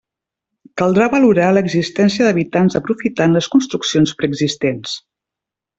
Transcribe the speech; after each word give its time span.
Caldrà 0.81 1.09
valorar 1.15 1.49
l'existència 1.57 2.27
d'hàbitats 2.29 2.81
aprofitant 2.83 3.39
les 3.39 3.53
construccions 3.57 4.19
preexistents. 4.23 5.01